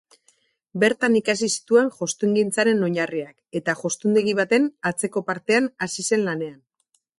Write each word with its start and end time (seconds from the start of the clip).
Bertan 0.83 1.17
ikasi 1.19 1.49
zituen 1.55 1.91
jostungintzaren 1.97 2.81
oinarriak 2.89 3.61
eta 3.61 3.77
jostundegi 3.83 4.35
baten 4.41 4.67
atzeko 4.93 5.27
partean 5.31 5.71
hasi 5.87 6.11
zen 6.11 6.29
lanean. 6.31 6.61